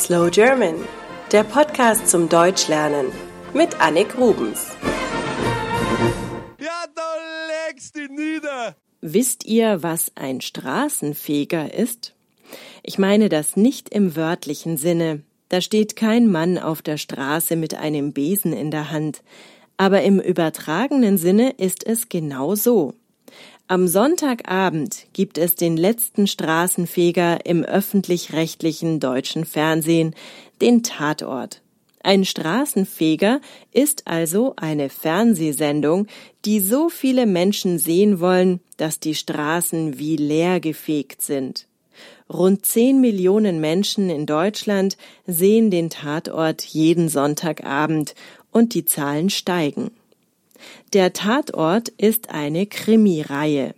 [0.00, 0.76] Slow German,
[1.30, 3.12] der Podcast zum Deutschlernen
[3.52, 4.68] mit Annik Rubens.
[6.58, 8.76] Ja, da legst du nieder.
[9.02, 12.14] Wisst ihr, was ein Straßenfeger ist?
[12.82, 15.22] Ich meine das nicht im wörtlichen Sinne.
[15.50, 19.22] Da steht kein Mann auf der Straße mit einem Besen in der Hand.
[19.76, 22.94] Aber im übertragenen Sinne ist es genau so.
[23.70, 30.16] Am Sonntagabend gibt es den letzten Straßenfeger im öffentlich-rechtlichen deutschen Fernsehen,
[30.60, 31.62] den Tatort.
[32.02, 36.08] Ein Straßenfeger ist also eine Fernsehsendung,
[36.44, 41.68] die so viele Menschen sehen wollen, dass die Straßen wie leer gefegt sind.
[42.28, 44.96] Rund zehn Millionen Menschen in Deutschland
[45.28, 48.16] sehen den Tatort jeden Sonntagabend
[48.50, 49.92] und die Zahlen steigen.
[50.92, 53.74] Der Tatort ist eine Krimireihe.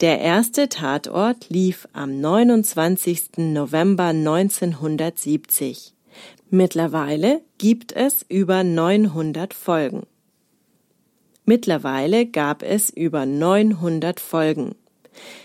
[0.00, 3.38] Der erste Tatort lief am 29.
[3.38, 5.92] November 1970.
[6.48, 10.06] Mittlerweile gibt es über 900 Folgen.
[11.44, 14.74] Mittlerweile gab es über 900 Folgen.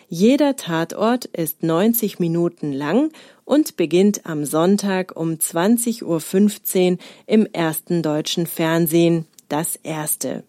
[0.07, 3.11] Jeder Tatort ist 90 Minuten lang
[3.43, 10.43] und beginnt am Sonntag um 20.15 Uhr im ersten deutschen Fernsehen, das erste.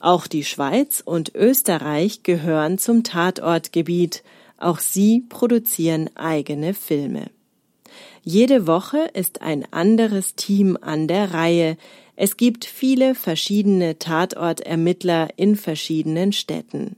[0.00, 4.22] Auch die Schweiz und Österreich gehören zum Tatortgebiet.
[4.56, 7.26] Auch sie produzieren eigene Filme.
[8.22, 11.76] Jede Woche ist ein anderes Team an der Reihe.
[12.16, 16.96] Es gibt viele verschiedene Tatortermittler in verschiedenen Städten.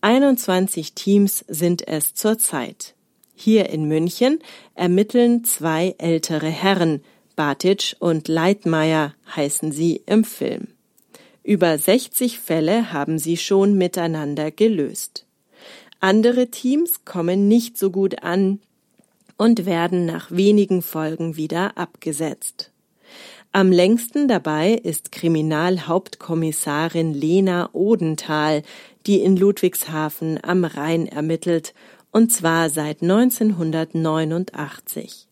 [0.00, 2.94] 21 Teams sind es zurzeit.
[3.34, 4.40] Hier in München
[4.74, 7.02] ermitteln zwei ältere Herren,
[7.36, 10.68] Bartitsch und Leitmeier heißen sie im Film.
[11.42, 15.24] Über 60 Fälle haben sie schon miteinander gelöst.
[16.00, 18.60] Andere Teams kommen nicht so gut an
[19.36, 22.72] und werden nach wenigen Folgen wieder abgesetzt.
[23.50, 28.62] Am längsten dabei ist Kriminalhauptkommissarin Lena Odenthal,
[29.06, 31.72] die in Ludwigshafen am Rhein ermittelt,
[32.12, 35.28] und zwar seit 1989.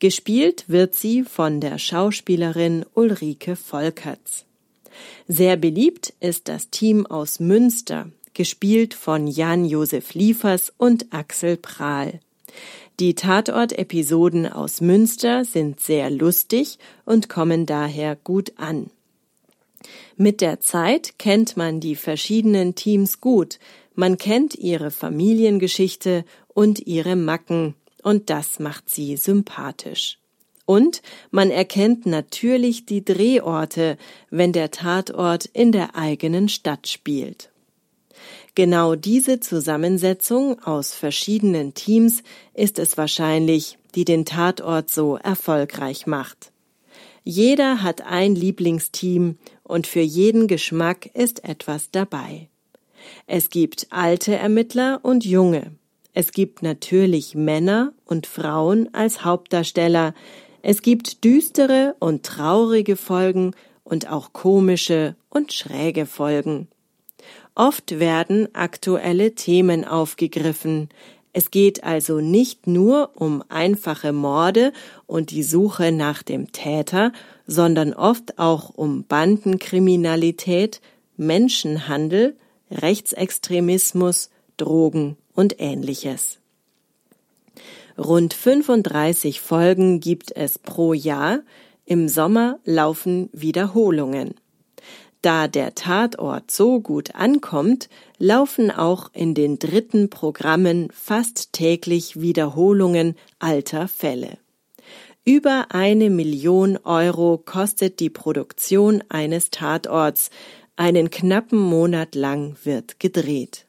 [0.00, 4.44] Gespielt wird sie von der Schauspielerin Ulrike Volkerts.
[5.28, 12.20] Sehr beliebt ist das Team aus Münster, gespielt von Jan-Josef Liefers und Axel Prahl.
[12.98, 18.90] Die Tatort-Episoden aus Münster sind sehr lustig und kommen daher gut an.
[20.16, 23.58] Mit der Zeit kennt man die verschiedenen Teams gut,
[23.94, 30.18] man kennt ihre Familiengeschichte und ihre Macken, und das macht sie sympathisch.
[30.70, 33.96] Und man erkennt natürlich die Drehorte,
[34.30, 37.50] wenn der Tatort in der eigenen Stadt spielt.
[38.54, 42.22] Genau diese Zusammensetzung aus verschiedenen Teams
[42.54, 46.52] ist es wahrscheinlich, die den Tatort so erfolgreich macht.
[47.24, 52.48] Jeder hat ein Lieblingsteam und für jeden Geschmack ist etwas dabei.
[53.26, 55.72] Es gibt alte Ermittler und junge.
[56.12, 60.14] Es gibt natürlich Männer und Frauen als Hauptdarsteller,
[60.62, 63.52] es gibt düstere und traurige Folgen
[63.84, 66.68] und auch komische und schräge Folgen.
[67.54, 70.88] Oft werden aktuelle Themen aufgegriffen.
[71.32, 74.72] Es geht also nicht nur um einfache Morde
[75.06, 77.12] und die Suche nach dem Täter,
[77.46, 80.80] sondern oft auch um Bandenkriminalität,
[81.16, 82.36] Menschenhandel,
[82.70, 86.39] Rechtsextremismus, Drogen und ähnliches.
[88.00, 91.40] Rund 35 Folgen gibt es pro Jahr.
[91.84, 94.36] Im Sommer laufen Wiederholungen.
[95.20, 103.16] Da der Tatort so gut ankommt, laufen auch in den dritten Programmen fast täglich Wiederholungen
[103.38, 104.38] alter Fälle.
[105.26, 110.30] Über eine Million Euro kostet die Produktion eines Tatorts.
[110.74, 113.66] Einen knappen Monat lang wird gedreht.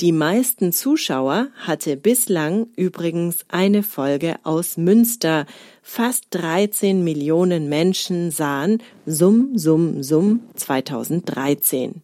[0.00, 5.44] Die meisten Zuschauer hatte bislang übrigens eine Folge aus Münster.
[5.82, 12.02] Fast 13 Millionen Menschen sahen Summ, Summ, Summ 2013.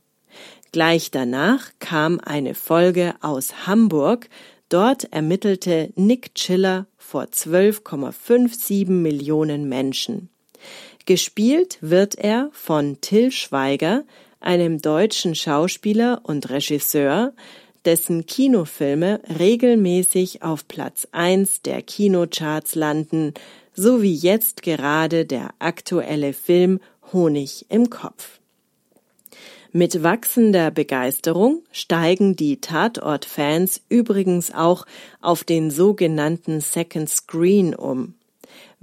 [0.73, 4.29] Gleich danach kam eine Folge aus Hamburg.
[4.69, 10.31] Dort ermittelte Nick Chiller vor 12,57 Millionen Menschen.
[11.07, 14.03] Gespielt wird er von Till Schweiger,
[14.41, 17.35] einem deutschen Schauspieler und Regisseur,
[17.85, 23.35] dessen Kinofilme regelmäßig auf Platz 1 der Kinocharts landen,
[23.75, 26.81] so wie jetzt gerade der aktuelle Film
[27.13, 28.41] Honig im Kopf.
[29.73, 34.87] Mit wachsender Begeisterung steigen die Tatort-Fans übrigens auch
[35.21, 38.15] auf den sogenannten Second Screen um.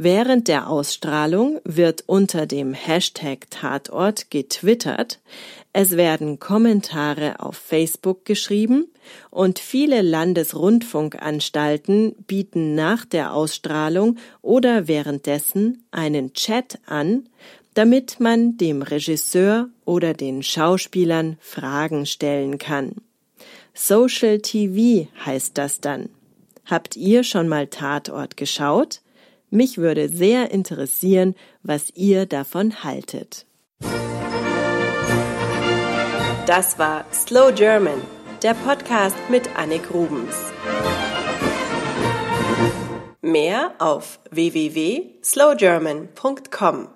[0.04, 5.20] Während der Ausstrahlung wird unter dem Hashtag Tatort getwittert,
[5.74, 8.88] es werden Kommentare auf Facebook geschrieben
[9.30, 17.30] und viele Landesrundfunkanstalten bieten nach der Ausstrahlung oder währenddessen einen Chat an,
[17.76, 22.96] damit man dem Regisseur oder den Schauspielern Fragen stellen kann.
[23.76, 26.10] Social TV heißt das dann.
[26.66, 29.01] Habt ihr schon mal Tatort geschaut?
[29.52, 33.46] Mich würde sehr interessieren, was ihr davon haltet.
[36.46, 38.02] Das war Slow German,
[38.44, 40.36] der Podcast mit Annik Rubens.
[43.22, 46.88] Mehr auf www.slowgerman.com